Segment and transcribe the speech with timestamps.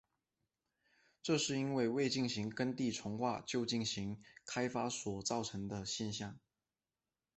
[1.21, 6.39] 这是因为未进行耕地重划就进行开发所造成的现象。